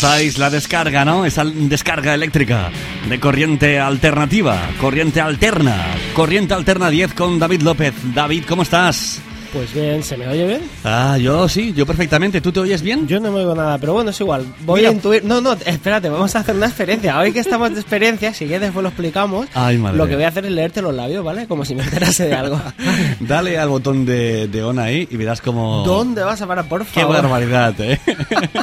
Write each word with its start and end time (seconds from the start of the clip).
La 0.00 0.48
descarga, 0.48 1.04
¿no? 1.04 1.24
Esa 1.24 1.44
descarga 1.44 2.14
eléctrica 2.14 2.70
de 3.08 3.18
corriente 3.18 3.80
alternativa, 3.80 4.56
corriente 4.80 5.20
alterna, 5.20 5.86
corriente 6.14 6.54
alterna 6.54 6.88
10 6.88 7.14
con 7.14 7.40
David 7.40 7.62
López. 7.62 7.94
David, 8.14 8.44
¿cómo 8.46 8.62
estás? 8.62 9.20
Pues 9.52 9.72
bien, 9.72 10.02
¿se 10.02 10.16
me 10.18 10.28
oye 10.28 10.46
bien? 10.46 10.60
Ah, 10.84 11.16
yo 11.18 11.48
sí, 11.48 11.72
yo 11.74 11.86
perfectamente. 11.86 12.40
¿Tú 12.42 12.52
te 12.52 12.60
oyes 12.60 12.82
bien? 12.82 13.06
Yo 13.08 13.18
no 13.18 13.32
me 13.32 13.38
oigo 13.40 13.54
nada, 13.54 13.78
pero 13.78 13.94
bueno, 13.94 14.10
es 14.10 14.20
igual. 14.20 14.44
Voy 14.60 14.84
a 14.84 14.90
intuir. 14.92 15.24
No, 15.24 15.40
no, 15.40 15.54
espérate, 15.64 16.10
vamos 16.10 16.36
a 16.36 16.40
hacer 16.40 16.54
una 16.54 16.66
experiencia. 16.66 17.18
Hoy 17.18 17.32
que 17.32 17.40
estamos 17.40 17.72
de 17.74 17.80
experiencia, 17.80 18.34
si 18.34 18.44
quieres 18.44 18.60
después 18.60 18.82
lo 18.82 18.90
explicamos. 18.90 19.46
Ay, 19.54 19.78
madre. 19.78 19.96
Lo 19.96 20.06
que 20.06 20.16
voy 20.16 20.24
a 20.24 20.28
hacer 20.28 20.44
es 20.44 20.52
leerte 20.52 20.82
los 20.82 20.92
labios, 20.94 21.24
¿vale? 21.24 21.46
Como 21.46 21.64
si 21.64 21.74
me 21.74 21.82
enterase 21.82 22.26
de 22.28 22.34
algo. 22.34 22.60
Dale 23.20 23.58
al 23.58 23.70
botón 23.70 24.04
de, 24.04 24.48
de 24.48 24.62
on 24.62 24.78
ahí 24.78 25.08
y 25.10 25.16
verás 25.16 25.40
cómo. 25.40 25.82
¿Dónde 25.84 26.22
vas 26.22 26.42
a 26.42 26.46
parar, 26.46 26.68
por 26.68 26.84
Qué 26.84 27.00
favor? 27.00 27.16
barbaridad, 27.22 27.74
¿eh? 27.80 27.98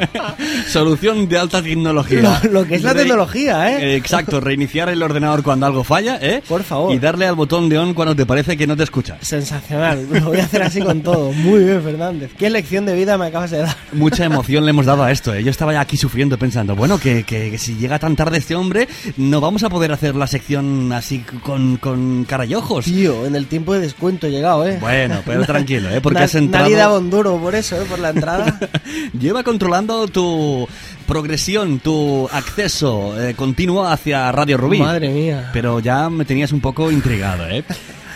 Solución 0.67 1.27
de 1.27 1.37
alta 1.39 1.61
tecnología. 1.61 2.39
Lo, 2.43 2.51
lo 2.61 2.65
que 2.67 2.75
es 2.75 2.83
la 2.83 2.93
Re- 2.93 2.99
tecnología, 3.01 3.71
¿eh? 3.71 3.93
Eh, 3.93 3.95
Exacto, 3.95 4.39
reiniciar 4.39 4.89
el 4.89 5.01
ordenador 5.01 5.41
cuando 5.43 5.65
algo 5.65 5.83
falla, 5.83 6.19
¿eh? 6.21 6.43
Por 6.47 6.63
favor. 6.63 6.93
Y 6.93 6.99
darle 6.99 7.25
al 7.27 7.35
botón 7.35 7.69
de 7.69 7.77
on 7.79 7.93
cuando 7.93 8.15
te 8.15 8.25
parece 8.25 8.55
que 8.57 8.67
no 8.67 8.75
te 8.77 8.83
escuchas. 8.83 9.17
Sensacional. 9.21 10.07
Lo 10.11 10.25
voy 10.27 10.39
a 10.39 10.43
hacer 10.45 10.61
así 10.63 10.74
con 10.81 11.01
todo. 11.01 11.31
Muy 11.31 11.63
bien, 11.63 11.81
Fernández. 11.81 12.31
¿Qué 12.37 12.49
lección 12.49 12.85
de 12.85 12.93
vida 12.95 13.17
me 13.17 13.25
acabas 13.27 13.51
de 13.51 13.59
dar? 13.59 13.75
Mucha 13.93 14.25
emoción 14.25 14.65
le 14.65 14.71
hemos 14.71 14.85
dado 14.85 15.03
a 15.03 15.11
esto, 15.11 15.33
¿eh? 15.33 15.43
Yo 15.43 15.51
estaba 15.51 15.73
ya 15.73 15.81
aquí 15.81 15.97
sufriendo 15.97 16.37
pensando, 16.37 16.75
bueno, 16.75 16.97
que, 16.99 17.23
que- 17.23 17.51
que 17.51 17.57
si 17.57 17.75
llega 17.75 17.99
tan 17.99 18.15
tarde 18.15 18.37
este 18.37 18.55
hombre, 18.55 18.87
no 19.17 19.39
vamos 19.41 19.63
a 19.63 19.69
poder 19.69 19.91
hacer 19.91 20.15
la 20.15 20.27
sección 20.27 20.91
así 20.93 21.19
con, 21.43 21.77
con 21.77 22.25
cara 22.25 22.45
y 22.45 22.55
ojos. 22.55 22.85
Tío, 22.85 23.25
en 23.25 23.35
el 23.35 23.47
tiempo 23.47 23.73
de 23.73 23.79
descuento 23.81 24.27
he 24.27 24.31
llegado, 24.31 24.67
¿eh? 24.67 24.77
Bueno, 24.81 25.21
pero 25.25 25.43
tranquilo, 25.45 25.89
¿eh? 25.89 26.01
Porque 26.01 26.23
has 26.23 26.35
entrado... 26.35 26.65
Nadie 26.65 26.77
daba 26.77 26.97
un 26.99 27.09
duro 27.09 27.37
por 27.37 27.55
eso, 27.55 27.79
¿eh? 27.81 27.85
Por 27.89 27.99
la 27.99 28.09
entrada. 28.09 28.59
Lleva 29.19 29.43
controlando 29.43 30.07
tu 30.07 30.67
progresión, 31.07 31.79
tu 31.79 32.27
acceso 32.31 33.19
eh, 33.21 33.33
continuo 33.35 33.85
hacia 33.85 34.31
Radio 34.31 34.57
Rubí. 34.57 34.79
Madre 34.79 35.09
mía. 35.09 35.49
Pero 35.53 35.79
ya 35.79 36.09
me 36.09 36.25
tenías 36.25 36.51
un 36.51 36.61
poco 36.61 36.91
intrigado, 36.91 37.47
¿eh? 37.47 37.63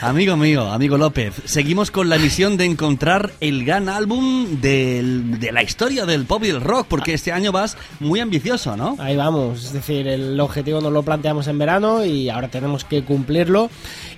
Amigo 0.01 0.37
mío, 0.37 0.71
amigo 0.71 0.97
López, 0.97 1.33
seguimos 1.43 1.91
con 1.91 2.07
la 2.07 2.17
misión 2.17 2.55
de 2.55 2.63
encontrar 2.63 3.31
el 3.41 3.65
gran 3.65 3.89
álbum 3.89 4.61
del- 4.61 5.41
de 5.41 5.51
la 5.51 5.61
historia 5.61 6.05
del 6.05 6.23
pop 6.23 6.41
y 6.45 6.47
del 6.47 6.61
rock, 6.61 6.85
porque 6.87 7.13
este 7.13 7.33
año 7.33 7.51
vas 7.51 7.75
muy 7.99 8.21
ambicioso, 8.21 8.77
¿no? 8.77 8.95
Ahí 8.97 9.17
vamos, 9.17 9.65
es 9.65 9.73
decir, 9.73 10.07
el 10.07 10.39
objetivo 10.39 10.79
nos 10.79 10.93
lo 10.93 11.03
planteamos 11.03 11.47
en 11.47 11.57
verano 11.57 12.05
y 12.05 12.29
ahora 12.29 12.47
tenemos 12.47 12.85
que 12.85 13.03
cumplirlo. 13.03 13.69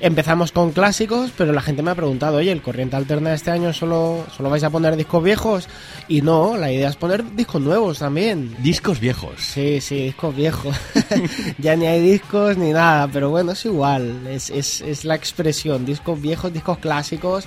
Empezamos 0.01 0.51
con 0.51 0.71
clásicos, 0.71 1.31
pero 1.35 1.51
la 1.51 1.61
gente 1.61 1.81
me 1.81 1.89
ha 1.89 1.95
preguntado, 1.95 2.37
oye, 2.37 2.51
¿el 2.51 2.61
corriente 2.61 2.95
alterna 2.95 3.31
de 3.31 3.37
este 3.37 3.49
año 3.49 3.73
solo, 3.73 4.23
solo 4.37 4.51
vais 4.51 4.63
a 4.63 4.69
poner 4.69 4.95
discos 4.95 5.23
viejos? 5.23 5.67
Y 6.07 6.21
no, 6.21 6.57
la 6.57 6.71
idea 6.71 6.89
es 6.89 6.95
poner 6.95 7.23
discos 7.35 7.59
nuevos 7.59 7.97
también. 7.97 8.55
Discos 8.61 8.99
viejos. 8.99 9.33
Sí, 9.39 9.81
sí, 9.81 9.95
discos 10.05 10.35
viejos. 10.35 10.75
ya 11.57 11.75
ni 11.75 11.87
hay 11.87 12.01
discos 12.01 12.55
ni 12.57 12.71
nada, 12.71 13.07
pero 13.11 13.31
bueno, 13.31 13.53
es 13.53 13.65
igual, 13.65 14.27
es, 14.27 14.51
es, 14.51 14.81
es 14.81 15.05
la 15.05 15.15
expresión, 15.15 15.70
discos 15.79 16.21
viejos, 16.21 16.53
discos 16.53 16.77
clásicos. 16.77 17.45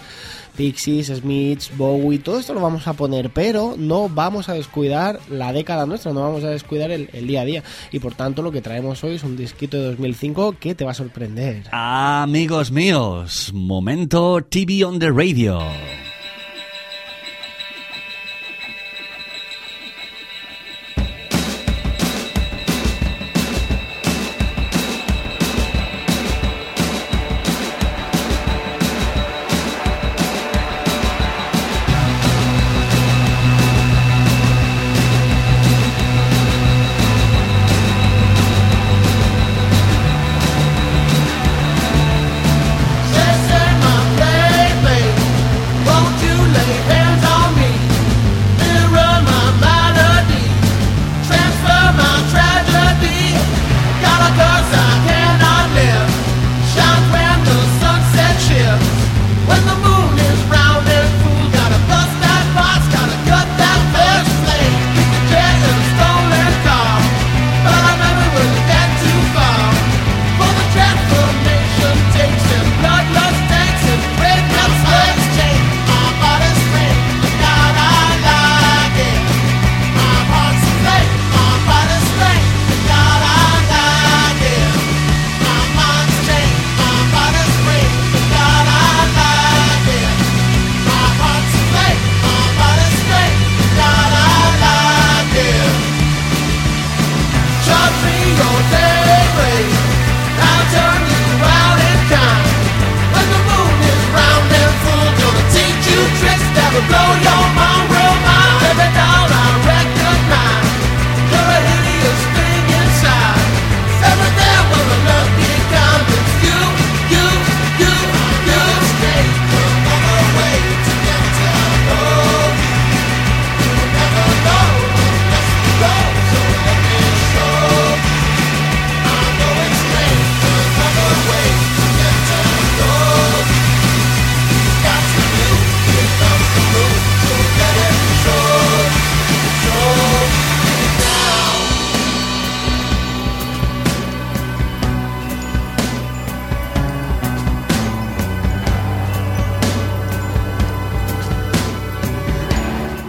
Pixies, 0.57 1.09
Smiths, 1.09 1.77
Bowie, 1.77 2.21
todo 2.21 2.39
esto 2.39 2.55
lo 2.55 2.61
vamos 2.61 2.87
a 2.87 2.93
poner, 2.93 3.31
pero 3.31 3.75
no 3.77 4.09
vamos 4.09 4.49
a 4.49 4.55
descuidar 4.55 5.19
la 5.29 5.53
década 5.53 5.85
nuestra, 5.85 6.13
no 6.13 6.21
vamos 6.21 6.45
a 6.45 6.51
descuidar 6.51 6.91
el, 6.91 7.11
el 7.13 7.27
día 7.27 7.41
a 7.41 7.45
día. 7.45 7.63
Y 7.91 7.99
por 7.99 8.15
tanto 8.15 8.43
lo 8.43 8.53
que 8.53 8.61
traemos 8.61 9.03
hoy 9.03 9.17
es 9.17 9.25
un 9.25 9.37
disquito 9.37 9.77
de 9.77 9.85
2005 9.87 10.57
que 10.61 10.75
te 10.75 10.85
va 10.85 10.93
a 10.93 10.95
sorprender. 10.95 11.65
Amigos 11.73 12.71
míos, 12.71 13.51
momento 13.53 14.43
TV 14.49 14.85
on 14.85 14.99
the 14.99 15.11
radio. 15.11 15.59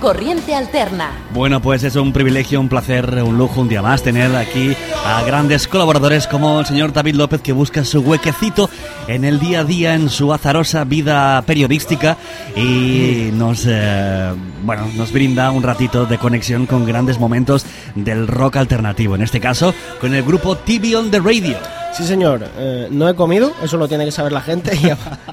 Corriente 0.06 0.54
Alterna. 0.54 1.10
Bueno, 1.34 1.64
pues 1.64 1.82
es 1.82 1.96
un 1.96 2.14
privilegio, 2.14 2.62
un 2.62 2.70
placer, 2.70 3.24
un 3.24 3.40
lujo, 3.40 3.62
un 3.62 3.68
día 3.68 3.82
más 3.82 4.04
tener 4.04 4.36
aquí 4.36 4.78
a 5.04 5.24
grandes 5.24 5.68
colaboradores 5.68 6.28
como 6.28 6.60
el 6.60 6.68
señor 6.68 6.94
David 6.94 7.16
López 7.16 7.42
que 7.42 7.54
busca 7.54 7.84
su 7.84 8.02
huequecito 8.02 8.70
en 9.08 9.26
el 9.26 9.40
día 9.40 9.62
a 9.62 9.64
día, 9.64 9.96
en 9.96 10.12
su 10.12 10.32
azarosa 10.32 10.84
vida 10.84 11.42
periodística 11.42 12.18
y 12.56 13.32
nos, 13.34 13.66
eh, 13.68 14.32
bueno, 14.64 14.88
nos 14.96 15.12
brinda 15.12 15.50
un 15.50 15.64
ratito 15.64 16.06
de 16.06 16.20
conexión 16.20 16.68
con 16.68 16.86
grandes 16.86 17.18
momentos 17.18 17.66
del 17.96 18.28
rock 18.28 18.58
alternativo. 18.58 19.16
En 19.16 19.24
este 19.24 19.40
caso, 19.40 19.74
con 20.00 20.14
el 20.14 20.22
grupo 20.22 20.56
TV 20.56 20.96
on 20.96 21.10
the 21.10 21.20
Radio. 21.20 21.58
Sí, 21.96 22.04
señor. 22.04 22.46
Eh, 22.58 22.90
no 22.92 23.08
he 23.08 23.16
comido, 23.16 23.54
eso 23.64 23.78
lo 23.78 23.88
tiene 23.88 24.04
que 24.04 24.12
saber 24.12 24.34
la 24.34 24.42
gente. 24.42 24.78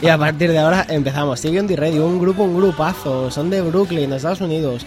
Y 0.01 0.07
a, 0.07 0.17
partir 0.17 0.53
de 0.53 0.59
ahora 0.61 0.87
empezamos. 0.89 1.41
TV 1.41 1.59
on 1.59 1.67
the 1.67 1.75
Radio, 1.75 2.07
un 2.07 2.21
grupo, 2.21 2.45
un 2.45 2.57
grupazo. 2.57 3.33
Son 3.33 3.51
de 3.51 3.63
Brooklyn, 3.63 4.13
Estados 4.13 4.41
Unidos. 4.41 4.87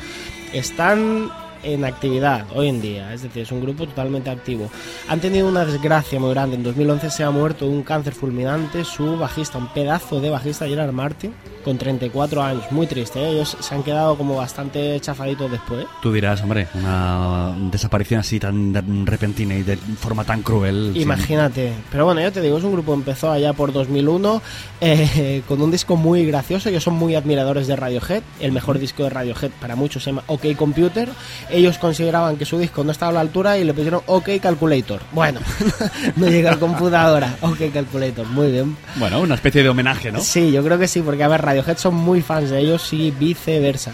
Están 0.53 1.29
en 1.65 1.83
actividad 1.83 2.45
hoy 2.53 2.69
en 2.69 2.81
día, 2.81 3.13
es 3.13 3.23
decir, 3.23 3.43
es 3.43 3.51
un 3.51 3.61
grupo 3.61 3.85
totalmente 3.85 4.29
activo. 4.29 4.69
Han 5.07 5.19
tenido 5.19 5.47
una 5.47 5.65
desgracia 5.65 6.19
muy 6.19 6.31
grande. 6.31 6.55
En 6.55 6.63
2011 6.63 7.09
se 7.09 7.23
ha 7.23 7.31
muerto 7.31 7.65
de 7.65 7.71
un 7.71 7.83
cáncer 7.83 8.13
fulminante 8.13 8.83
su 8.83 9.17
bajista, 9.17 9.57
un 9.57 9.67
pedazo 9.73 10.21
de 10.21 10.29
bajista, 10.29 10.67
Gerard 10.67 10.91
Martin, 10.91 11.33
con 11.63 11.77
34 11.77 12.43
años. 12.43 12.63
Muy 12.71 12.87
triste, 12.87 13.19
¿eh? 13.19 13.31
ellos 13.31 13.57
se 13.59 13.75
han 13.75 13.83
quedado 13.83 14.15
como 14.17 14.35
bastante 14.35 14.99
chafaditos 14.99 15.51
después. 15.51 15.85
Tú 16.01 16.13
dirás, 16.13 16.41
hombre, 16.43 16.67
una 16.75 17.55
desaparición 17.71 18.19
así 18.19 18.39
tan 18.39 19.05
repentina 19.05 19.55
y 19.55 19.63
de 19.63 19.77
forma 19.77 20.23
tan 20.23 20.43
cruel. 20.43 20.91
sí. 20.93 21.01
Imagínate. 21.01 21.73
Pero 21.91 22.05
bueno, 22.05 22.21
yo 22.21 22.31
te 22.31 22.41
digo, 22.41 22.57
es 22.57 22.63
un 22.63 22.73
grupo 22.73 22.91
que 22.93 22.99
empezó 22.99 23.31
allá 23.31 23.53
por 23.53 23.73
2001 23.73 24.41
eh, 24.81 25.41
con 25.47 25.61
un 25.61 25.71
disco 25.71 25.95
muy 25.95 26.25
gracioso. 26.25 26.69
Ellos 26.69 26.83
son 26.83 26.95
muy 26.95 27.15
admiradores 27.15 27.67
de 27.67 27.75
Radiohead. 27.75 28.21
El 28.39 28.51
mejor 28.51 28.79
disco 28.79 29.03
de 29.03 29.09
Radiohead 29.09 29.51
para 29.59 29.75
muchos 29.75 30.03
se 30.03 30.11
llama 30.11 30.23
OK 30.27 30.55
Computer. 30.55 31.09
Ellos 31.55 31.77
consideraban 31.77 32.35
que 32.35 32.43
su 32.43 32.59
disco 32.59 32.83
no 32.83 32.91
estaba 32.91 33.11
a 33.11 33.13
la 33.13 33.21
altura 33.21 33.57
y 33.57 33.63
le 33.63 33.73
pusieron 33.73 34.01
OK 34.07 34.29
Calculator. 34.41 35.01
Bueno, 35.13 35.39
no 36.17 36.27
llega 36.27 36.51
a 36.51 36.59
computadora. 36.59 37.37
OK 37.39 37.71
Calculator, 37.73 38.27
muy 38.27 38.51
bien. 38.51 38.75
Bueno, 38.97 39.21
una 39.21 39.35
especie 39.35 39.63
de 39.63 39.69
homenaje, 39.69 40.11
¿no? 40.11 40.19
Sí, 40.19 40.51
yo 40.51 40.61
creo 40.63 40.77
que 40.77 40.89
sí, 40.89 41.01
porque 41.01 41.23
a 41.23 41.29
ver, 41.29 41.41
Radiohead 41.41 41.77
son 41.77 41.95
muy 41.95 42.21
fans 42.21 42.49
de 42.49 42.59
ellos 42.59 42.91
y 42.91 43.11
viceversa. 43.11 43.93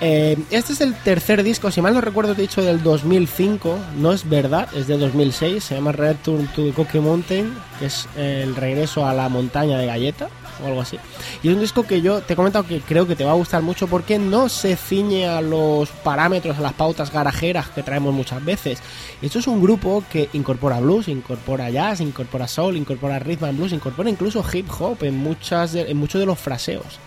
Eh, 0.00 0.36
este 0.50 0.74
es 0.74 0.80
el 0.82 0.94
tercer 0.94 1.42
disco, 1.42 1.70
si 1.70 1.80
mal 1.80 1.94
no 1.94 2.00
recuerdo, 2.00 2.34
te 2.34 2.42
he 2.42 2.46
dicho 2.46 2.62
del 2.62 2.82
2005, 2.82 3.78
no 3.96 4.12
es 4.12 4.28
verdad, 4.28 4.68
es 4.76 4.86
de 4.86 4.96
2006, 4.96 5.64
se 5.64 5.74
llama 5.74 5.92
Return 5.92 6.46
to 6.48 6.62
the 6.62 6.72
Cookie 6.72 7.00
Mountain, 7.00 7.52
que 7.80 7.86
es 7.86 8.06
el 8.16 8.54
regreso 8.54 9.06
a 9.06 9.14
la 9.14 9.28
montaña 9.28 9.78
de 9.78 9.86
galleta 9.86 10.28
o 10.62 10.66
algo 10.66 10.80
así. 10.80 10.98
Y 11.42 11.48
es 11.48 11.54
un 11.54 11.60
disco 11.60 11.84
que 11.84 12.00
yo 12.00 12.20
te 12.20 12.32
he 12.32 12.36
comentado 12.36 12.66
que 12.66 12.80
creo 12.80 13.06
que 13.06 13.16
te 13.16 13.24
va 13.24 13.30
a 13.32 13.34
gustar 13.34 13.62
mucho 13.62 13.86
porque 13.86 14.18
no 14.18 14.48
se 14.48 14.76
ciñe 14.76 15.26
a 15.26 15.40
los 15.40 15.88
parámetros, 15.88 16.58
a 16.58 16.60
las 16.60 16.72
pautas 16.72 17.12
garajeras 17.12 17.68
que 17.68 17.82
traemos 17.82 18.12
muchas 18.14 18.44
veces. 18.44 18.78
Esto 19.22 19.38
es 19.38 19.46
un 19.46 19.60
grupo 19.62 20.02
que 20.10 20.28
incorpora 20.32 20.80
blues, 20.80 21.08
incorpora 21.08 21.70
jazz, 21.70 22.00
incorpora 22.00 22.46
soul, 22.48 22.76
incorpora 22.76 23.18
rhythm 23.18 23.44
and 23.46 23.58
blues, 23.58 23.72
incorpora 23.72 24.08
incluso 24.10 24.44
hip 24.52 24.68
hop 24.78 25.02
en, 25.02 25.16
muchas 25.16 25.72
de- 25.72 25.90
en 25.90 25.96
muchos 25.96 26.20
de 26.20 26.26
los 26.26 26.38
fraseos. 26.38 26.98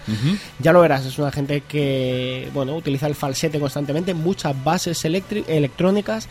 Ya 0.60 0.74
lo 0.74 0.82
verás, 0.82 1.06
es 1.06 1.18
una 1.20 1.32
gente 1.32 1.62
que 1.62 2.50
bueno 2.54 2.76
utiliza 2.76 3.08
el 3.08 3.16
falsete 3.16 3.60
constantemente, 3.60 4.14
muchas 4.14 4.56
bases 4.64 5.04
electrónicas 5.06 6.28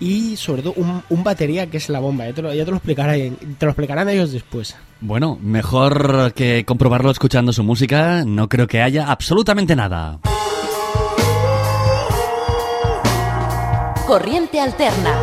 y 0.00 0.36
sobre 0.36 0.62
todo 0.62 0.72
un, 0.76 1.02
un 1.08 1.22
batería 1.22 1.68
que 1.68 1.76
es 1.76 1.88
la 1.88 2.00
bomba. 2.00 2.26
Ya 2.26 2.32
te 2.32 2.42
lo, 2.42 2.52
ya 2.52 2.64
te 2.64 2.70
lo 2.70 2.78
explicaré, 2.78 3.32
te 3.58 3.66
lo 3.66 3.70
explicarán 3.70 4.08
ellos 4.08 4.32
después. 4.32 4.74
Bueno, 5.00 5.38
mejor 5.40 6.32
que 6.34 6.64
comprobarlo 6.64 7.10
escuchando 7.10 7.52
su 7.52 7.62
música, 7.62 8.24
no 8.26 8.48
creo 8.48 8.66
que 8.66 8.82
haya 8.82 9.10
absolutamente 9.10 9.76
nada. 9.76 10.18
Corriente 14.06 14.58
Alterna. 14.58 15.14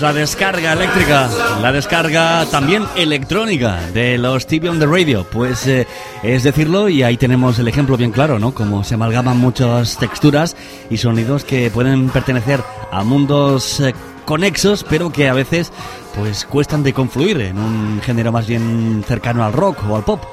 La 0.00 0.14
descarga 0.14 0.72
eléctrica, 0.72 1.28
la 1.60 1.72
descarga 1.72 2.46
también 2.46 2.84
electrónica 2.96 3.80
de 3.92 4.16
los 4.16 4.46
TV 4.46 4.70
on 4.70 4.78
the 4.78 4.86
Radio. 4.86 5.26
Pues 5.30 5.66
eh, 5.66 5.86
es 6.22 6.42
decirlo, 6.42 6.88
y 6.88 7.02
ahí 7.02 7.18
tenemos 7.18 7.58
el 7.58 7.68
ejemplo 7.68 7.98
bien 7.98 8.10
claro, 8.10 8.38
¿no? 8.38 8.54
Como 8.54 8.82
se 8.82 8.94
amalgaman 8.94 9.36
muchas 9.36 9.98
texturas 9.98 10.56
y 10.88 10.96
sonidos 10.96 11.44
que 11.44 11.70
pueden 11.70 12.08
pertenecer 12.08 12.60
a 12.90 13.04
mundos 13.04 13.80
eh, 13.80 13.94
conexos, 14.24 14.86
pero 14.88 15.12
que 15.12 15.28
a 15.28 15.34
veces 15.34 15.70
pues 16.16 16.46
cuestan 16.46 16.82
de 16.82 16.94
confluir 16.94 17.38
en 17.42 17.58
un 17.58 18.00
género 18.00 18.32
más 18.32 18.46
bien 18.46 19.04
cercano 19.06 19.44
al 19.44 19.52
rock 19.52 19.78
o 19.86 19.96
al 19.96 20.04
pop. 20.04 20.24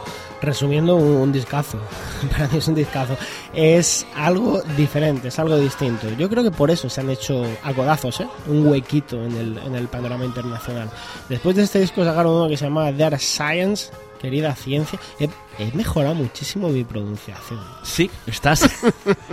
Resumiendo, 0.41 0.95
un, 0.95 1.31
discazo. 1.31 1.79
Para 2.31 2.47
mí 2.47 2.57
es 2.57 2.67
un 2.67 2.75
discazo. 2.75 3.17
Es 3.53 4.05
algo 4.15 4.61
diferente, 4.75 5.29
es 5.29 5.39
algo 5.39 5.57
distinto. 5.57 6.07
Yo 6.17 6.29
creo 6.29 6.43
que 6.43 6.51
por 6.51 6.69
eso 6.69 6.89
se 6.89 7.01
han 7.01 7.09
hecho 7.09 7.43
a 7.63 7.73
codazos, 7.73 8.21
¿eh? 8.21 8.27
Un 8.47 8.67
huequito 8.67 9.23
en 9.23 9.35
el, 9.35 9.57
en 9.57 9.75
el 9.75 9.87
panorama 9.87 10.25
internacional. 10.25 10.89
Después 11.27 11.55
de 11.55 11.63
este 11.63 11.79
disco 11.79 12.03
sacaron 12.03 12.33
uno 12.33 12.47
que 12.47 12.57
se 12.57 12.65
llama 12.65 12.91
Their 12.91 13.19
Science, 13.19 13.91
querida 14.19 14.55
ciencia. 14.55 14.99
Eh, 15.19 15.29
he 15.59 15.71
mejorado 15.75 16.15
muchísimo 16.15 16.69
mi 16.69 16.83
pronunciación. 16.83 17.59
Sí, 17.83 18.09
estás, 18.27 18.69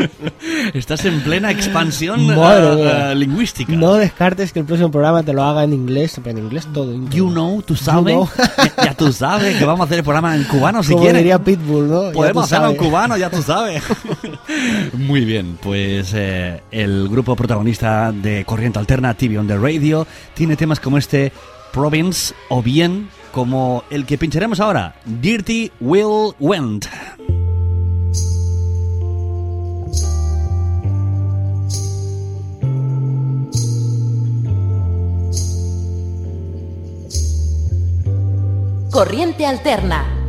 estás 0.75 1.05
en 1.05 1.21
plena 1.23 1.51
expansión 1.51 2.27
mía. 2.27 3.11
eh, 3.11 3.15
lingüística. 3.15 3.73
No 3.73 3.95
descartes 3.95 4.53
que 4.53 4.61
el 4.61 4.65
próximo 4.67 4.91
programa 4.91 5.23
te 5.23 5.33
lo 5.33 5.43
haga 5.43 5.65
en 5.65 5.73
inglés, 5.73 6.21
pero 6.23 6.39
en 6.39 6.45
inglés 6.45 6.67
todo. 6.73 6.93
You 7.11 7.31
know, 7.31 7.63
tú 7.63 7.77
sabes, 7.77 8.15
know. 8.15 8.29
ya, 8.59 8.73
ya 8.85 8.95
tú 8.95 9.13
sabes 9.13 9.57
que 9.57 9.65
vamos 9.65 9.81
a 9.83 9.85
hacer 9.85 9.99
el 9.99 10.05
programa 10.05 10.35
en 10.35 10.45
cubano 10.45 10.83
si 10.83 10.91
Como 10.93 11.03
quieres. 11.03 11.21
diría 11.21 11.39
Pitbull, 11.39 11.89
¿no? 11.89 12.13
Podemos 12.13 12.45
hacerlo 12.45 12.71
en 12.71 12.77
cubano, 12.77 13.17
ya 13.17 13.31
tú 13.31 13.43
sabes. 13.43 13.83
Muy 14.95 15.25
bien, 15.25 15.59
pues 15.63 16.13
eh, 16.15 16.63
el 16.71 17.09
grupo 17.09 17.37
protagonista 17.37 18.13
de 18.13 18.45
Corriente 18.45 18.79
Alterna, 18.79 19.15
TV 19.15 19.39
on 19.39 19.47
the 19.47 19.57
Radio, 19.57 20.07
tiene 20.35 20.57
temas 20.57 20.81
como 20.81 20.99
este 20.99 21.33
Province 21.73 22.35
o 22.49 22.63
bien 22.63 23.09
como 23.35 23.83
el 23.91 24.07
que 24.07 24.17
pincharemos 24.17 24.61
ahora, 24.61 24.95
Dirty 25.05 25.73
Will 25.81 26.33
Went. 26.39 26.87
Corriente 38.93 39.45
Alterna. 39.45 40.24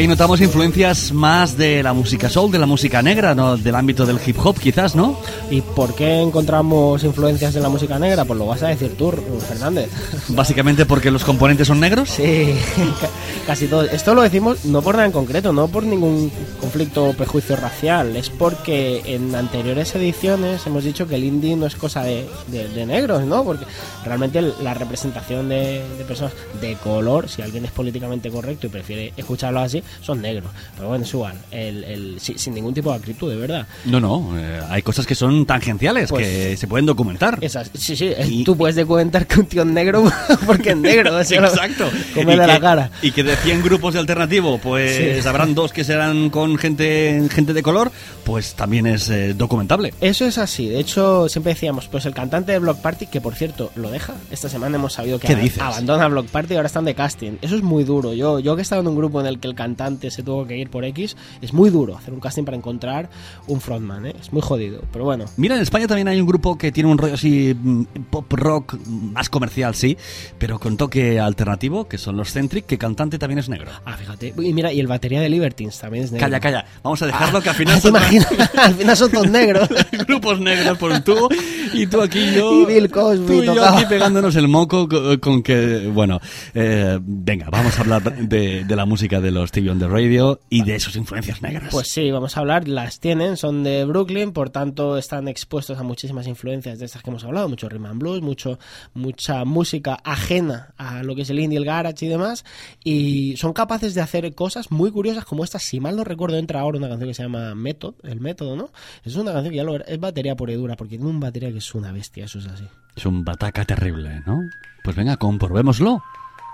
Ahí 0.00 0.06
notamos 0.08 0.40
influencias 0.40 1.12
más 1.12 1.58
de 1.58 1.82
la 1.82 1.92
música 1.92 2.30
soul, 2.30 2.50
de 2.50 2.58
la 2.58 2.64
música 2.64 3.02
negra, 3.02 3.34
no 3.34 3.58
del 3.58 3.74
ámbito 3.74 4.06
del 4.06 4.18
hip 4.24 4.36
hop 4.42 4.58
quizás, 4.58 4.96
¿no? 4.96 5.18
¿Y 5.50 5.60
por 5.60 5.94
qué 5.94 6.22
encontramos 6.22 7.04
influencias 7.04 7.54
en 7.54 7.62
la 7.62 7.68
música 7.68 7.98
negra? 7.98 8.24
Pues 8.24 8.38
lo 8.38 8.46
vas 8.46 8.62
a 8.62 8.68
decir 8.68 8.96
tú, 8.96 9.12
Fernández. 9.46 9.90
Básicamente 10.28 10.86
porque 10.86 11.10
los 11.10 11.22
componentes 11.22 11.68
son 11.68 11.80
negros. 11.80 12.08
Sí, 12.08 12.54
ca- 13.00 13.08
casi 13.46 13.66
todo. 13.66 13.82
Esto 13.82 14.14
lo 14.14 14.22
decimos 14.22 14.64
no 14.64 14.80
por 14.80 14.94
nada 14.94 15.04
en 15.06 15.12
concreto, 15.12 15.52
no 15.52 15.68
por 15.68 15.82
ningún 15.84 16.32
conflicto 16.60 17.04
o 17.10 17.12
prejuicio 17.12 17.56
racial, 17.56 18.16
es 18.16 18.30
porque 18.30 19.02
en 19.04 19.34
anteriores 19.34 19.94
ediciones 19.94 20.66
hemos 20.66 20.82
dicho 20.84 21.06
que 21.06 21.16
el 21.16 21.24
indie 21.24 21.56
no 21.56 21.66
es 21.66 21.76
cosa 21.76 22.02
de, 22.04 22.26
de- 22.46 22.68
de 22.68 22.86
negros, 22.86 23.22
¿no? 23.26 23.44
Porque 23.44 23.66
realmente 24.04 24.40
la 24.62 24.72
representación 24.72 25.50
de, 25.50 25.82
de 25.98 26.04
personas 26.06 26.32
de 26.58 26.74
color, 26.76 27.28
si 27.28 27.42
alguien 27.42 27.66
es 27.66 27.70
políticamente 27.70 28.30
correcto 28.30 28.66
y 28.66 28.70
prefiere 28.70 29.12
escucharlo 29.18 29.60
así, 29.60 29.82
son 30.02 30.20
negros. 30.22 30.50
Pero 30.76 30.88
bueno, 30.88 31.04
es 31.04 31.12
igual, 31.12 31.34
el, 31.50 31.84
el- 31.84 32.20
si- 32.20 32.38
sin 32.38 32.54
ningún 32.54 32.74
tipo 32.74 32.90
de 32.90 32.96
acritud, 32.98 33.30
de 33.30 33.36
verdad. 33.36 33.66
No, 33.84 34.00
no, 34.00 34.38
eh, 34.38 34.60
hay 34.68 34.82
cosas 34.82 35.06
que 35.06 35.14
son 35.14 35.46
tangenciales, 35.46 36.10
Pues- 36.10 36.26
que 36.26 36.56
se 36.56 36.66
pueden 36.66 36.86
documentar. 36.86 37.38
Esas, 37.40 37.70
sí, 37.74 37.96
sí, 37.96 38.12
Y- 38.28 38.44
tú 38.44 38.56
puedes 38.56 38.76
documentar 38.76 39.26
que 39.26 39.40
un 39.40 39.46
tío 39.46 39.62
es 39.62 39.68
negro 39.68 40.04
porque 40.46 40.70
es 40.70 40.76
negro, 40.76 41.16
o 41.18 41.24
sea, 41.24 41.40
Exacto. 41.40 41.88
Come 42.14 42.34
y, 42.34 42.36
de 42.36 42.42
que, 42.42 42.46
la 42.46 42.60
cara. 42.60 42.90
y 43.02 43.10
que 43.12 43.22
de 43.22 43.36
100 43.36 43.62
grupos 43.62 43.94
de 43.94 44.00
alternativo, 44.00 44.58
pues 44.58 45.22
Sí. 45.22 45.28
habrán 45.28 45.54
dos 45.54 45.72
que 45.72 45.84
serán 45.84 46.30
con 46.30 46.56
gente, 46.58 47.22
gente 47.30 47.52
de 47.52 47.62
color, 47.62 47.90
pues 48.24 48.54
también 48.54 48.86
es 48.86 49.08
eh, 49.08 49.34
documentable. 49.34 49.94
Eso 50.00 50.26
es 50.26 50.38
así. 50.38 50.68
De 50.68 50.78
hecho, 50.80 51.28
siempre 51.28 51.54
decíamos, 51.54 51.88
pues 51.88 52.06
el 52.06 52.14
cantante 52.14 52.52
de 52.52 52.58
Block 52.58 52.78
Party, 52.78 53.06
que 53.06 53.20
por 53.20 53.34
cierto 53.34 53.70
lo 53.76 53.90
deja. 53.90 54.14
Esta 54.30 54.48
semana 54.48 54.76
hemos 54.76 54.92
sabido 54.92 55.18
que 55.18 55.26
¿Qué 55.28 55.34
a- 55.34 55.36
dices? 55.36 55.60
abandona 55.62 56.08
Block 56.08 56.26
Party 56.28 56.54
y 56.54 56.56
ahora 56.56 56.66
están 56.66 56.84
de 56.84 56.94
casting. 56.94 57.32
Eso 57.42 57.56
es 57.56 57.62
muy 57.62 57.84
duro. 57.84 58.12
Yo, 58.12 58.38
yo 58.40 58.54
que 58.56 58.60
he 58.60 58.62
estado 58.62 58.80
en 58.82 58.88
un 58.88 58.96
grupo 58.96 59.20
en 59.20 59.26
el 59.26 59.38
que 59.40 59.48
el 59.48 59.54
cantante 59.54 59.79
se 60.10 60.22
tuvo 60.22 60.46
que 60.46 60.56
ir 60.58 60.68
por 60.70 60.84
X, 60.84 61.16
es 61.40 61.52
muy 61.52 61.70
duro 61.70 61.96
hacer 61.96 62.12
un 62.12 62.20
casting 62.20 62.44
para 62.44 62.56
encontrar 62.56 63.08
un 63.46 63.60
frontman, 63.60 64.06
¿eh? 64.06 64.14
Es 64.20 64.32
muy 64.32 64.42
jodido. 64.42 64.82
Pero 64.92 65.04
bueno, 65.04 65.24
Mira, 65.36 65.56
en 65.56 65.62
España 65.62 65.86
también 65.86 66.08
hay 66.08 66.20
un 66.20 66.26
grupo 66.26 66.58
que 66.58 66.70
tiene 66.72 66.90
un 66.90 66.98
rollo 66.98 67.14
así 67.14 67.54
mm, 67.60 67.82
pop 68.10 68.30
rock 68.32 68.76
más 68.86 69.28
comercial, 69.30 69.74
sí, 69.74 69.96
pero 70.38 70.58
con 70.58 70.76
toque 70.76 71.18
alternativo, 71.18 71.88
que 71.88 71.98
son 71.98 72.16
los 72.16 72.32
Centric, 72.32 72.66
que 72.66 72.78
cantante 72.78 73.18
también 73.18 73.38
es 73.38 73.48
negro. 73.48 73.70
ah, 73.84 73.96
fíjate. 73.96 74.34
Y 74.38 74.52
mira, 74.52 74.72
y 74.72 74.80
el 74.80 74.86
batería 74.86 75.20
de 75.20 75.28
Libertines 75.28 75.78
también 75.78 76.04
es 76.04 76.12
negro. 76.12 76.26
Calla, 76.26 76.40
calla. 76.40 76.64
Vamos 76.82 77.00
a 77.02 77.06
dejarlo 77.06 77.40
que 77.40 77.48
al 77.50 77.54
final 77.56 77.74
¿Te 77.80 77.80
son 77.82 77.90
imaginas? 77.90 78.28
Al 78.56 78.74
final 78.74 78.96
son 78.96 79.10
todos 79.10 79.30
negros. 79.30 79.68
grupos 80.06 80.40
negros 80.40 80.76
por 80.78 80.92
un 80.92 81.02
tubo 81.02 81.28
y 81.72 81.86
tú 81.86 82.00
aquí 82.02 82.18
y 82.18 82.34
yo 82.34 82.62
Y 82.62 82.66
Bill 82.66 82.90
Cosby 82.90 83.26
tú 83.26 83.42
y 83.42 83.46
yo 83.46 83.64
aquí 83.64 83.84
pegándonos 83.88 84.34
el 84.36 84.48
moco 84.48 84.88
co- 84.88 85.18
con, 85.20 85.42
que 85.42 85.88
bueno 85.92 86.20
eh, 86.54 86.98
venga 87.00 87.48
vamos 87.50 87.78
a 87.78 87.82
hablar 87.82 88.02
de, 88.16 88.64
de 88.64 88.76
la 88.76 88.84
música 88.86 89.20
de 89.20 89.30
los 89.30 89.50
TV 89.52 89.69
on 89.70 89.78
the 89.78 89.88
Radio 89.88 90.40
y 90.48 90.62
de 90.64 90.78
sus 90.80 90.96
influencias 90.96 91.42
negras 91.42 91.68
Pues 91.70 91.88
sí, 91.88 92.10
vamos 92.10 92.36
a 92.36 92.40
hablar, 92.40 92.68
las 92.68 93.00
tienen, 93.00 93.36
son 93.36 93.62
de 93.62 93.84
Brooklyn, 93.84 94.32
por 94.32 94.50
tanto 94.50 94.96
están 94.98 95.28
expuestos 95.28 95.78
a 95.78 95.82
muchísimas 95.82 96.26
influencias 96.26 96.78
de 96.78 96.86
estas 96.86 97.02
que 97.02 97.10
hemos 97.10 97.24
hablado, 97.24 97.48
mucho 97.48 97.68
rhythm 97.68 97.86
and 97.86 98.00
blues, 98.00 98.22
mucho, 98.22 98.58
mucha 98.94 99.44
música 99.44 99.98
ajena 100.04 100.74
a 100.76 101.02
lo 101.02 101.14
que 101.14 101.22
es 101.22 101.30
el 101.30 101.38
indie, 101.38 101.58
el 101.58 101.64
garage 101.64 102.06
y 102.06 102.08
demás, 102.08 102.44
y 102.84 103.36
son 103.36 103.52
capaces 103.52 103.94
de 103.94 104.00
hacer 104.00 104.34
cosas 104.34 104.70
muy 104.70 104.90
curiosas 104.90 105.24
como 105.24 105.44
estas, 105.44 105.62
si 105.62 105.80
mal 105.80 105.96
no 105.96 106.04
recuerdo 106.04 106.36
entra 106.36 106.60
ahora 106.60 106.78
una 106.78 106.88
canción 106.88 107.08
que 107.08 107.14
se 107.14 107.22
llama 107.22 107.54
Method, 107.54 107.94
el 108.02 108.20
método, 108.20 108.56
¿no? 108.56 108.70
Es 109.04 109.16
una 109.16 109.32
canción 109.32 109.52
que 109.52 109.56
ya 109.56 109.64
lo 109.64 109.76
es 109.76 110.00
batería 110.00 110.36
por 110.36 110.52
dura, 110.52 110.76
porque 110.76 110.96
tiene 110.96 111.10
un 111.10 111.20
batería 111.20 111.50
que 111.50 111.58
es 111.58 111.74
una 111.74 111.92
bestia, 111.92 112.24
eso 112.24 112.38
es 112.38 112.46
así. 112.46 112.64
Es 112.96 113.06
un 113.06 113.24
bataca 113.24 113.64
terrible, 113.64 114.22
¿no? 114.26 114.40
Pues 114.82 114.96
venga, 114.96 115.16
comprobémoslo. 115.16 116.02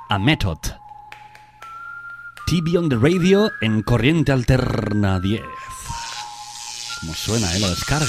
A 0.09 0.19
Method. 0.19 0.59
TV 2.47 2.79
on 2.79 2.89
the 2.89 2.97
radio 2.97 3.51
en 3.61 3.83
corriente 3.83 4.31
alterna 4.31 5.19
10. 5.19 5.43
Como 7.01 7.13
suena, 7.13 7.53
¿eh? 7.57 7.59
Lo 7.59 7.69
descarga. 7.69 8.07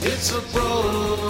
It's 0.01 0.31
a 0.31 0.41
broken 0.53 1.28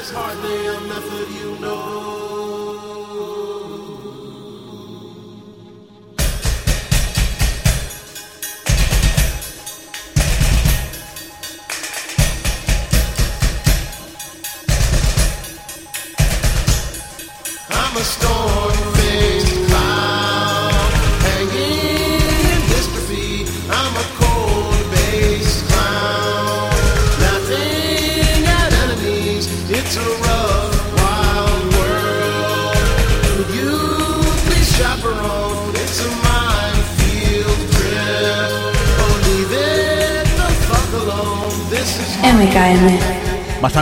There 0.00 0.08
is 0.08 0.14
hardly 0.14 0.66
a 0.66 0.80
method 0.80 1.28
you 1.28 1.58
know. 1.58 2.49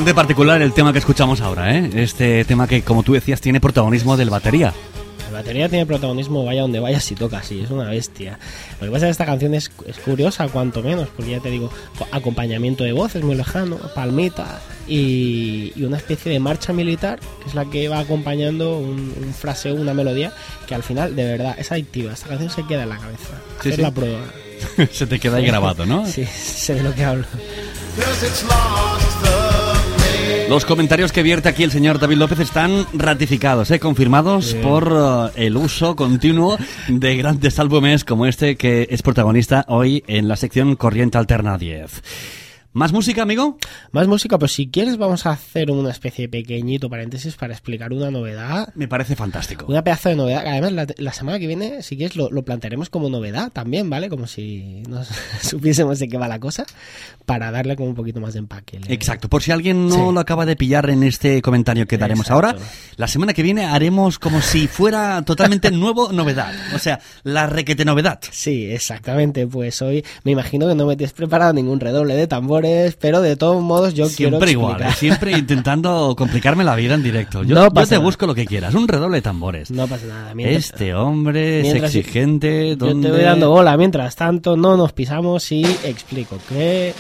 Bastante 0.09 0.23
particular 0.23 0.63
el 0.63 0.73
tema 0.73 0.91
que 0.91 1.01
escuchamos 1.01 1.43
ahora, 1.43 1.77
¿eh? 1.77 1.91
Este 1.93 2.43
tema 2.47 2.67
que, 2.67 2.81
como 2.81 3.03
tú 3.03 3.13
decías, 3.13 3.43
tiene 3.43 3.61
protagonismo 3.61 4.17
del 4.17 4.31
batería. 4.31 4.73
La 5.31 5.41
batería 5.41 5.69
tiene 5.69 5.85
protagonismo, 5.85 6.47
vaya 6.47 6.63
donde 6.63 6.81
vaya 6.81 6.99
si 6.99 7.15
toca, 7.15 7.43
sí, 7.43 7.61
es 7.61 7.71
una 7.71 7.91
bestia. 7.91 8.39
Lo 8.81 8.87
que 8.87 8.91
pasa 8.91 9.05
es 9.05 9.09
que 9.09 9.11
esta 9.11 9.27
canción 9.27 9.53
es, 9.53 9.71
es 9.87 9.99
curiosa, 9.99 10.49
cuanto 10.49 10.83
menos, 10.83 11.09
porque 11.15 11.33
ya 11.33 11.41
te 11.41 11.51
digo, 11.51 11.71
acompañamiento 12.11 12.85
de 12.85 12.93
voces 12.93 13.23
muy 13.23 13.35
lejano, 13.35 13.77
palmita 13.95 14.61
y, 14.87 15.75
y 15.77 15.83
una 15.83 15.99
especie 15.99 16.33
de 16.33 16.41
marcha 16.41 16.73
militar, 16.73 17.21
que 17.43 17.51
es 17.51 17.55
la 17.55 17.67
que 17.67 17.87
va 17.89 17.99
acompañando 17.99 18.79
un, 18.79 19.13
un 19.15 19.35
fraseo, 19.35 19.75
una 19.75 19.93
melodía, 19.93 20.33
que 20.67 20.75
al 20.75 20.83
final, 20.83 21.15
de 21.17 21.25
verdad, 21.25 21.55
es 21.59 21.71
adictiva. 21.71 22.15
Esta 22.15 22.29
canción 22.29 22.49
se 22.49 22.65
queda 22.67 22.85
en 22.85 22.89
la 22.89 22.97
cabeza. 22.97 23.35
Sí, 23.61 23.69
es 23.69 23.77
sí. 23.77 23.83
la 23.83 23.91
prueba. 23.91 24.21
Se 24.91 25.07
te 25.07 25.21
queda 25.21 25.37
ahí 25.37 25.47
grabado, 25.47 25.85
¿no? 25.85 26.07
Sí, 26.11 26.25
sé 26.25 26.77
de 26.77 26.83
lo 26.83 26.95
que 26.95 27.05
hablo. 27.05 27.27
Los 30.49 30.65
comentarios 30.65 31.13
que 31.13 31.23
vierte 31.23 31.51
aquí 31.51 31.63
el 31.63 31.71
señor 31.71 31.99
David 31.99 32.17
López 32.17 32.41
están 32.41 32.87
ratificados, 32.95 33.71
¿eh? 33.71 33.79
confirmados 33.79 34.55
por 34.55 35.31
eh, 35.37 35.47
el 35.47 35.59
uso 35.59 35.95
continuo 35.95 36.57
de 36.89 37.17
grandes 37.17 37.59
álbumes 37.59 38.03
como 38.03 38.25
este 38.25 38.57
que 38.57 38.89
es 38.91 39.03
protagonista 39.03 39.67
hoy 39.69 40.03
en 40.07 40.27
la 40.27 40.37
sección 40.37 40.75
Corriente 40.77 41.19
Alterna 41.19 41.59
10. 41.59 42.48
¿Más 42.79 42.93
música, 42.93 43.23
amigo? 43.23 43.59
Más 43.91 44.07
música, 44.07 44.39
pues 44.39 44.53
si 44.53 44.69
quieres 44.69 44.99
vamos 44.99 45.27
a 45.27 45.31
hacer 45.31 45.69
una 45.73 45.91
especie 45.91 46.23
de 46.23 46.29
pequeñito 46.29 46.89
paréntesis 46.89 47.35
para 47.35 47.53
explicar 47.53 47.93
una 47.93 48.13
novedad 48.13 48.73
Me 48.77 48.87
parece 48.87 49.17
fantástico. 49.17 49.67
Una 49.69 49.83
pedazo 49.83 50.11
de 50.11 50.15
novedad. 50.15 50.45
Además, 50.47 50.71
la, 50.71 50.87
la 50.97 51.13
semana 51.13 51.41
que 51.41 51.49
viene, 51.49 51.83
si 51.83 51.97
quieres, 51.97 52.15
lo, 52.15 52.31
lo 52.31 52.45
plantearemos 52.45 52.89
como 52.89 53.09
novedad 53.11 53.51
también, 53.51 53.91
¿vale? 53.91 54.09
Como 54.09 54.29
si 54.29 54.85
supiésemos 55.43 55.99
de 55.99 56.07
qué 56.07 56.19
va 56.19 56.29
la 56.29 56.39
cosa, 56.39 56.67
para 57.27 57.51
darle 57.51 57.75
como 57.75 57.89
un 57.89 57.97
poquito 57.97 58.21
más 58.21 58.35
de 58.35 58.39
empaque. 58.39 58.79
Le- 58.79 58.95
Exacto, 58.95 59.29
por 59.29 59.43
si 59.43 59.51
alguien 59.51 59.89
no 59.89 59.95
Sí. 59.95 60.15
lo 60.15 60.21
acaba 60.21 60.47
de 60.47 60.55
pillar 60.55 60.89
en 60.89 61.03
este 61.03 61.43
comentario 61.43 61.85
que 61.89 61.99
daremos 61.99 62.27
Exacto. 62.29 62.47
ahora, 62.47 62.59
la 62.95 63.09
semana 63.09 63.33
que 63.35 63.43
viene 63.43 63.65
haremos 63.65 64.21
como 64.21 64.41
si 64.41 64.69
fuera 64.69 65.21
totalmente 65.23 65.71
nuevo 65.73 66.13
novedad. 66.13 66.55
O 66.77 66.79
sea, 66.79 67.01
la 67.25 67.49
requete 67.49 67.85
novedad. 67.85 68.21
Sí, 68.31 68.71
exactamente. 68.71 69.49
Pues 69.49 69.83
hoy 69.83 70.05
me 70.23 70.31
imagino 70.31 70.69
que 70.69 70.77
no 70.77 70.87
me 70.87 70.97
tienes 70.97 71.13
preparado 71.13 71.53
ningún 71.53 71.81
redoble 71.81 72.15
de 72.15 72.29
tambores, 72.29 72.68
pero 73.01 73.21
de 73.21 73.37
todos 73.37 73.63
modos 73.63 73.95
yo 73.95 74.05
quiero 74.09 74.39
Siempre 74.39 74.53
igual. 74.53 74.83
¿eh? 74.83 74.87
siempre 74.97 75.33
intentando 75.39 76.15
complicarme 76.17 76.65
la 76.65 76.75
vida 76.77 76.95
en 76.95 77.03
directo. 77.03 77.43
Yo, 77.43 77.55
No 77.55 77.65
yo 77.65 77.71
pasa 77.71 77.91
te 77.97 77.99
busco 77.99 78.27
lo 78.27 78.35
que 78.35 78.47
quieras, 78.47 78.75
un 78.75 78.87
redoble 78.89 79.17
de 79.19 79.23
tambores. 79.23 79.71
No 79.71 79.87
pasa 79.87 80.07
nada. 80.07 80.35
Mientras, 80.35 80.65
Este 80.73 80.95
hombre 80.95 81.61
es 81.69 81.75
exigente. 81.75 82.71
Yo 82.71 82.77
¿dónde- 82.77 83.09
te 83.09 83.15
voy 83.15 83.23
dando 83.25 83.51
bola. 83.51 83.77
Mientras 83.77 84.17
tanto, 84.17 84.57
no 84.57 84.77
nos 84.77 84.93
pisamos 84.93 85.51
y 85.53 85.65
explico 85.85 86.39
que... 86.49 86.95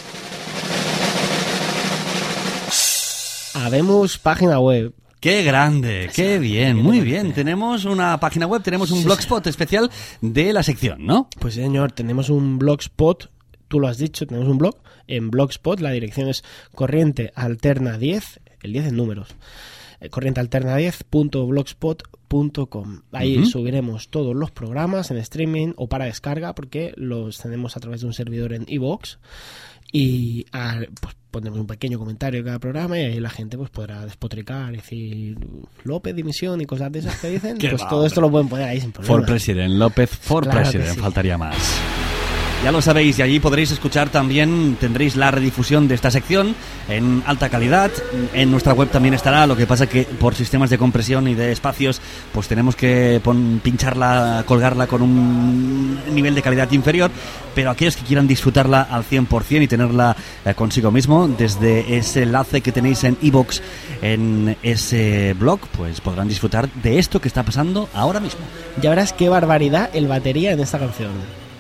Habemos 3.54 4.18
página 4.18 4.60
web. 4.60 4.92
Qué 5.20 5.42
grande, 5.42 6.08
qué 6.14 6.38
bien, 6.38 6.76
muy 6.76 7.00
bien. 7.00 7.32
Tenemos 7.32 7.84
una 7.84 8.20
página 8.20 8.46
web, 8.46 8.62
tenemos 8.62 8.92
un 8.92 9.02
blogspot 9.02 9.44
especial 9.48 9.90
de 10.20 10.52
la 10.52 10.62
sección, 10.62 11.04
¿no? 11.04 11.28
Pues 11.40 11.54
señor, 11.54 11.90
tenemos 11.90 12.30
un 12.30 12.56
blogspot, 12.60 13.28
tú 13.68 13.80
lo 13.80 13.88
has 13.88 13.98
dicho, 13.98 14.26
tenemos 14.26 14.48
un 14.48 14.58
blog 14.58 14.76
en 15.06 15.30
blogspot, 15.30 15.80
la 15.80 15.90
dirección 15.90 16.28
es 16.28 16.44
corriente 16.74 17.32
alterna 17.34 17.98
10, 17.98 18.40
el 18.62 18.72
10 18.72 18.86
en 18.88 18.96
números, 18.96 19.28
eh, 20.00 20.08
corrientealterna10.blogspot.com. 20.10 23.00
Ahí 23.12 23.38
Ujú. 23.38 23.46
subiremos 23.46 24.08
todos 24.08 24.34
los 24.34 24.50
programas 24.50 25.10
en 25.10 25.16
streaming 25.18 25.72
o 25.76 25.88
para 25.88 26.06
descarga 26.06 26.54
porque 26.54 26.92
los 26.96 27.38
tenemos 27.38 27.76
a 27.76 27.80
través 27.80 28.00
de 28.02 28.06
un 28.06 28.12
servidor 28.12 28.52
en 28.52 28.64
iVoox 28.68 29.16
y 29.90 30.44
pues, 31.00 31.16
pondremos 31.30 31.60
un 31.60 31.66
pequeño 31.66 31.98
comentario 31.98 32.40
en 32.40 32.46
cada 32.46 32.58
programa 32.58 32.98
y 32.98 33.02
ahí 33.04 33.20
la 33.20 33.30
gente 33.30 33.56
pues 33.56 33.70
podrá 33.70 34.04
despotricar, 34.04 34.72
decir 34.72 35.38
López 35.84 36.14
dimisión 36.14 36.60
y 36.60 36.66
cosas 36.66 36.92
de 36.92 36.98
esas 37.00 37.18
que 37.20 37.30
dicen, 37.30 37.56
pues 37.60 37.82
va, 37.82 37.88
todo 37.88 38.04
esto 38.06 38.20
lo 38.20 38.30
pueden 38.30 38.48
poner 38.48 38.68
ahí 38.68 38.80
sin 38.80 38.92
problema. 38.92 39.16
For 39.16 39.26
President, 39.26 39.74
López 39.74 40.10
for 40.10 40.44
Claro 40.44 40.60
President, 40.60 40.94
sí. 40.94 41.00
faltaría 41.00 41.38
más. 41.38 41.56
Ya 42.64 42.72
lo 42.72 42.82
sabéis, 42.82 43.16
y 43.16 43.22
allí 43.22 43.38
podréis 43.38 43.70
escuchar 43.70 44.08
también, 44.08 44.76
tendréis 44.80 45.14
la 45.14 45.30
redifusión 45.30 45.86
de 45.86 45.94
esta 45.94 46.10
sección 46.10 46.56
en 46.88 47.22
alta 47.24 47.50
calidad. 47.50 47.92
En 48.34 48.50
nuestra 48.50 48.72
web 48.72 48.88
también 48.88 49.14
estará, 49.14 49.46
lo 49.46 49.56
que 49.56 49.64
pasa 49.64 49.86
que 49.86 50.02
por 50.02 50.34
sistemas 50.34 50.68
de 50.68 50.76
compresión 50.76 51.28
y 51.28 51.36
de 51.36 51.52
espacios, 51.52 52.00
pues 52.32 52.48
tenemos 52.48 52.74
que 52.74 53.20
pincharla, 53.62 54.42
colgarla 54.44 54.88
con 54.88 55.02
un 55.02 56.00
nivel 56.12 56.34
de 56.34 56.42
calidad 56.42 56.70
inferior. 56.72 57.12
Pero 57.54 57.70
aquellos 57.70 57.96
que 57.96 58.02
quieran 58.02 58.26
disfrutarla 58.26 58.82
al 58.82 59.04
100% 59.04 59.62
y 59.62 59.68
tenerla 59.68 60.16
eh, 60.44 60.52
consigo 60.54 60.90
mismo, 60.90 61.28
desde 61.28 61.96
ese 61.96 62.24
enlace 62.24 62.60
que 62.60 62.72
tenéis 62.72 63.04
en 63.04 63.16
iBox 63.22 63.62
en 64.02 64.56
ese 64.64 65.32
blog, 65.38 65.60
pues 65.76 66.00
podrán 66.00 66.26
disfrutar 66.26 66.68
de 66.82 66.98
esto 66.98 67.20
que 67.20 67.28
está 67.28 67.44
pasando 67.44 67.88
ahora 67.94 68.18
mismo. 68.18 68.40
Ya 68.82 68.90
verás 68.90 69.12
qué 69.12 69.28
barbaridad 69.28 69.90
el 69.94 70.08
batería 70.08 70.50
en 70.50 70.60
esta 70.60 70.80
canción. 70.80 71.47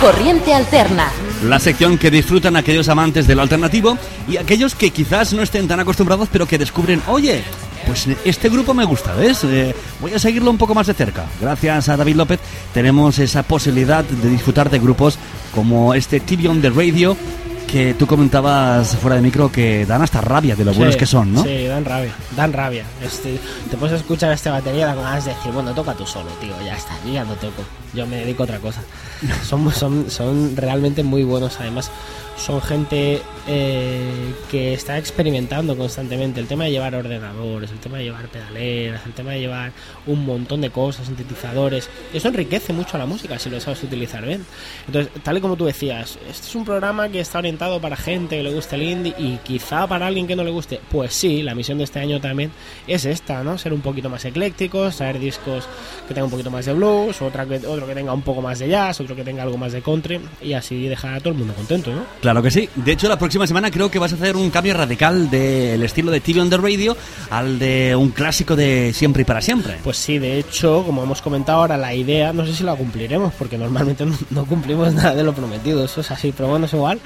Corriente 0.00 0.54
Alterna. 0.54 1.10
La 1.44 1.58
sección 1.58 1.98
que 1.98 2.10
disfrutan 2.10 2.56
aquellos 2.56 2.88
amantes 2.88 3.26
de 3.26 3.34
lo 3.34 3.42
alternativo 3.42 3.98
y 4.28 4.36
aquellos 4.36 4.74
que 4.74 4.90
quizás 4.90 5.32
no 5.32 5.42
estén 5.42 5.66
tan 5.68 5.80
acostumbrados, 5.80 6.28
pero 6.30 6.46
que 6.46 6.58
descubren, 6.58 7.02
oye, 7.08 7.42
pues 7.86 8.06
este 8.24 8.48
grupo 8.48 8.74
me 8.74 8.84
gusta, 8.84 9.14
¿ves? 9.14 9.44
Eh, 9.44 9.74
voy 10.00 10.12
a 10.12 10.18
seguirlo 10.18 10.50
un 10.50 10.58
poco 10.58 10.74
más 10.74 10.86
de 10.86 10.94
cerca. 10.94 11.24
Gracias 11.40 11.88
a 11.88 11.96
David 11.96 12.16
López 12.16 12.40
tenemos 12.74 13.18
esa 13.18 13.42
posibilidad 13.42 14.04
de 14.04 14.30
disfrutar 14.30 14.70
de 14.70 14.78
grupos 14.78 15.18
como 15.54 15.94
este 15.94 16.20
TV 16.20 16.48
on 16.48 16.60
the 16.60 16.70
Radio, 16.70 17.16
que 17.66 17.94
tú 17.94 18.06
comentabas 18.06 18.96
fuera 18.96 19.16
de 19.16 19.22
micro 19.22 19.50
que 19.50 19.84
dan 19.86 20.02
hasta 20.02 20.20
rabia 20.20 20.54
de 20.54 20.64
lo 20.64 20.72
buenos 20.72 20.94
Sí, 20.94 20.98
que 20.98 21.06
son, 21.06 21.32
¿no? 21.32 21.42
Sí, 21.42 21.66
dan 21.66 21.84
rabia, 21.84 22.14
dan 22.36 22.52
rabia. 22.52 22.84
Este, 23.02 23.38
te 23.70 23.76
puedes 23.76 24.00
escuchar 24.00 24.32
esta 24.32 24.52
batería 24.52 24.94
con 24.94 25.02
ganas 25.02 25.24
de 25.24 25.34
decir, 25.34 25.52
bueno, 25.52 25.74
toca 25.74 25.94
tú 25.94 26.06
solo, 26.06 26.30
tío, 26.40 26.54
ya 26.64 26.76
está, 26.76 26.92
yo 27.04 27.12
ya 27.12 27.24
no 27.24 27.34
toco, 27.34 27.62
yo 27.92 28.06
me 28.06 28.16
dedico 28.16 28.42
a 28.42 28.44
otra 28.44 28.58
cosa. 28.58 28.82
Son, 29.48 29.72
son, 29.72 30.10
son 30.10 30.56
realmente 30.56 31.02
muy 31.02 31.24
buenos, 31.24 31.58
además 31.58 31.90
son 32.36 32.60
gente 32.60 33.22
eh, 33.46 34.34
que 34.50 34.74
está 34.74 34.98
experimentando 34.98 35.76
constantemente 35.76 36.38
el 36.38 36.46
tema 36.46 36.64
de 36.64 36.70
llevar 36.70 36.94
ordenadores, 36.94 37.70
el 37.70 37.78
tema 37.78 37.98
de 37.98 38.04
llevar 38.04 38.28
pedaleras, 38.28 39.06
el 39.06 39.12
tema 39.12 39.32
de 39.32 39.40
llevar 39.40 39.72
un 40.06 40.24
montón 40.26 40.60
de 40.60 40.70
cosas, 40.70 41.06
sintetizadores. 41.06 41.88
Eso 42.12 42.28
enriquece 42.28 42.72
mucho 42.72 42.96
a 42.96 42.98
la 42.98 43.06
música 43.06 43.38
si 43.38 43.48
lo 43.48 43.58
sabes 43.58 43.82
utilizar 43.82 44.24
bien. 44.24 44.44
Entonces, 44.86 45.10
tal 45.22 45.38
y 45.38 45.40
como 45.40 45.56
tú 45.56 45.64
decías, 45.64 46.18
este 46.28 46.46
es 46.46 46.54
un 46.54 46.64
programa 46.64 47.08
que 47.08 47.20
está 47.20 47.38
orientado 47.38 47.55
para 47.56 47.96
gente 47.96 48.36
que 48.36 48.42
le 48.42 48.54
guste 48.54 48.76
el 48.76 48.82
indie 48.82 49.14
y 49.18 49.38
quizá 49.38 49.86
para 49.86 50.06
alguien 50.06 50.26
que 50.26 50.36
no 50.36 50.44
le 50.44 50.50
guste. 50.50 50.80
Pues 50.90 51.12
sí, 51.12 51.42
la 51.42 51.54
misión 51.54 51.78
de 51.78 51.84
este 51.84 51.98
año 51.98 52.20
también 52.20 52.50
es 52.86 53.04
esta, 53.04 53.42
¿no? 53.42 53.58
Ser 53.58 53.72
un 53.72 53.80
poquito 53.80 54.08
más 54.08 54.24
eclécticos, 54.24 54.96
traer 54.96 55.18
discos 55.18 55.64
que 56.06 56.14
tengan 56.14 56.24
un 56.24 56.30
poquito 56.30 56.50
más 56.50 56.66
de 56.66 56.72
blues, 56.72 57.20
otra 57.22 57.46
que, 57.46 57.56
otro 57.66 57.86
que 57.86 57.94
tenga 57.94 58.12
un 58.12 58.22
poco 58.22 58.42
más 58.42 58.58
de 58.58 58.68
jazz, 58.68 59.00
otro 59.00 59.16
que 59.16 59.24
tenga 59.24 59.42
algo 59.42 59.56
más 59.56 59.72
de 59.72 59.82
country 59.82 60.20
y 60.42 60.52
así 60.52 60.86
dejar 60.86 61.14
a 61.14 61.20
todo 61.20 61.30
el 61.30 61.38
mundo 61.38 61.54
contento, 61.54 61.92
¿no? 61.92 62.04
Claro 62.20 62.42
que 62.42 62.50
sí. 62.50 62.68
De 62.74 62.92
hecho, 62.92 63.08
la 63.08 63.18
próxima 63.18 63.46
semana 63.46 63.70
creo 63.70 63.90
que 63.90 63.98
vas 63.98 64.12
a 64.12 64.16
hacer 64.16 64.36
un 64.36 64.50
cambio 64.50 64.74
radical 64.74 65.30
del 65.30 65.82
estilo 65.82 66.10
de 66.10 66.20
TV 66.20 66.40
on 66.40 66.50
the 66.50 66.56
Radio 66.56 66.96
al 67.30 67.58
de 67.58 67.96
un 67.96 68.10
clásico 68.10 68.56
de 68.56 68.92
siempre 68.92 69.22
y 69.22 69.24
para 69.24 69.40
siempre. 69.40 69.78
Pues 69.82 69.96
sí, 69.96 70.18
de 70.18 70.38
hecho, 70.38 70.82
como 70.84 71.02
hemos 71.02 71.22
comentado 71.22 71.60
ahora, 71.60 71.76
la 71.76 71.94
idea, 71.94 72.32
no 72.32 72.46
sé 72.46 72.54
si 72.54 72.64
la 72.64 72.74
cumpliremos, 72.74 73.32
porque 73.34 73.58
normalmente 73.58 74.04
no, 74.06 74.16
no 74.30 74.44
cumplimos 74.44 74.92
nada 74.94 75.14
de 75.14 75.22
lo 75.22 75.34
prometido, 75.34 75.84
eso 75.84 76.00
es 76.00 76.10
así, 76.10 76.32
pero 76.36 76.48
bueno, 76.48 76.66
es 76.66 76.72
igual. 76.72 77.00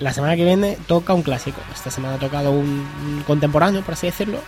La 0.00 0.12
semana 0.12 0.36
que 0.36 0.44
viene 0.44 0.76
toca 0.86 1.14
un 1.14 1.22
clásico. 1.22 1.60
Esta 1.72 1.90
semana 1.90 2.14
ha 2.14 2.18
tocado 2.18 2.50
un, 2.50 3.22
contemporáneo, 3.26 3.82
por 3.82 3.94
así 3.94 4.06
decirlo. 4.06 4.38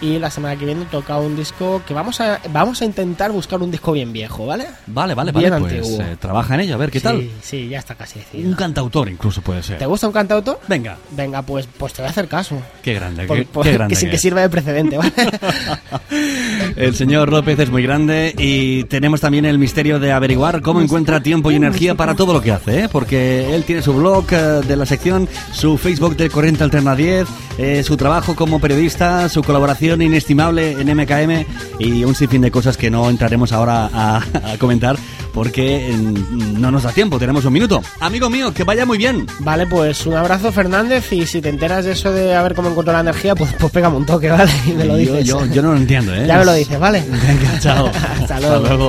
Y 0.00 0.18
la 0.18 0.30
semana 0.30 0.56
que 0.56 0.66
viene 0.66 0.84
toca 0.90 1.16
un 1.18 1.36
disco 1.36 1.80
que 1.86 1.94
vamos 1.94 2.20
a 2.20 2.38
vamos 2.52 2.82
a 2.82 2.84
intentar 2.84 3.32
buscar 3.32 3.60
un 3.62 3.70
disco 3.70 3.92
bien 3.92 4.12
viejo, 4.12 4.44
¿vale? 4.46 4.66
Vale, 4.86 5.14
vale, 5.14 5.32
Bien 5.32 5.50
vale. 5.50 5.62
Pues 5.64 5.72
antiguo. 5.74 6.00
eh, 6.02 6.16
trabaja 6.20 6.54
en 6.54 6.60
ello, 6.60 6.74
a 6.74 6.78
ver 6.78 6.90
qué 6.90 6.98
sí, 7.00 7.04
tal. 7.04 7.30
Sí, 7.42 7.68
ya 7.68 7.78
está 7.78 7.94
casi 7.94 8.18
decidido. 8.18 8.48
Un 8.50 8.54
cantautor 8.56 9.08
incluso 9.08 9.40
puede 9.40 9.62
ser. 9.62 9.78
¿Te 9.78 9.86
gusta 9.86 10.06
un 10.06 10.12
cantautor? 10.12 10.60
Venga, 10.68 10.96
Venga, 11.12 11.40
pues, 11.42 11.66
pues 11.78 11.92
te 11.94 12.02
voy 12.02 12.08
a 12.08 12.10
hacer 12.10 12.28
caso. 12.28 12.58
qué 12.82 12.94
grande, 12.94 13.24
Por- 13.26 13.38
qué, 13.38 13.44
por- 13.46 13.62
qué 13.64 13.72
grande. 13.72 13.94
que, 13.94 14.00
que 14.02 14.10
que 14.10 14.18
sirva 14.18 14.40
de 14.42 14.50
precedente, 14.50 14.98
¿vale? 14.98 15.12
El 16.76 16.94
señor 16.94 17.30
López 17.30 17.58
es 17.58 17.70
muy 17.70 17.82
grande 17.82 18.34
y 18.38 18.84
tenemos 18.84 19.20
también 19.20 19.44
el 19.46 19.58
misterio 19.58 19.98
de 19.98 20.12
averiguar 20.12 20.60
cómo 20.62 20.80
encuentra 20.80 21.22
tiempo 21.22 21.50
y 21.50 21.54
energía 21.56 21.94
para 21.94 22.14
todo 22.14 22.32
lo 22.32 22.40
que 22.42 22.52
hace, 22.52 22.84
¿eh? 22.84 22.88
porque 22.90 23.54
él 23.54 23.64
tiene 23.64 23.82
su 23.82 23.94
blog 23.94 24.26
eh, 24.30 24.36
de 24.66 24.76
la 24.76 24.84
sección, 24.86 25.28
su 25.52 25.78
Facebook 25.78 26.16
de 26.16 26.28
Corriente 26.30 26.64
Alterna 26.64 26.94
10, 26.94 27.26
eh, 27.58 27.82
su 27.82 27.96
trabajo 27.96 28.34
como 28.36 28.60
periodista, 28.60 29.28
su 29.28 29.42
colaboración 29.42 29.85
inestimable 29.94 30.72
en 30.72 30.88
MKM 30.96 31.46
y 31.78 32.04
un 32.04 32.14
sinfín 32.14 32.42
de 32.42 32.50
cosas 32.50 32.76
que 32.76 32.90
no 32.90 33.08
entraremos 33.08 33.52
ahora 33.52 33.88
a, 33.92 34.16
a 34.16 34.58
comentar 34.58 34.96
porque 35.32 35.94
mm, 35.94 36.58
no 36.60 36.70
nos 36.70 36.84
da 36.84 36.92
tiempo, 36.92 37.18
tenemos 37.18 37.44
un 37.44 37.52
minuto. 37.52 37.82
Amigo 38.00 38.30
mío, 38.30 38.54
que 38.54 38.64
vaya 38.64 38.86
muy 38.86 38.96
bien. 38.96 39.26
Vale, 39.40 39.66
pues 39.66 40.06
un 40.06 40.14
abrazo, 40.14 40.50
Fernández. 40.50 41.12
Y 41.12 41.26
si 41.26 41.42
te 41.42 41.50
enteras 41.50 41.84
de 41.84 41.92
eso 41.92 42.10
de 42.10 42.34
a 42.34 42.42
ver 42.42 42.54
cómo 42.54 42.70
encuentro 42.70 42.94
la 42.94 43.00
energía, 43.00 43.34
pues, 43.34 43.52
pues 43.58 43.70
pégame 43.70 43.96
un 43.98 44.06
toque, 44.06 44.30
¿vale? 44.30 44.50
Y 44.66 44.72
me 44.72 44.84
lo 44.86 44.94
Yo, 44.98 45.12
dices. 45.12 45.26
yo, 45.26 45.44
yo 45.46 45.60
no 45.60 45.72
lo 45.72 45.76
entiendo, 45.76 46.14
¿eh? 46.14 46.24
Ya 46.26 46.38
me 46.38 46.44
lo 46.46 46.54
dices, 46.54 46.78
¿vale? 46.80 47.04
Venga, 47.10 47.58
chao. 47.60 47.90
Hasta 48.22 48.40
luego. 48.40 48.88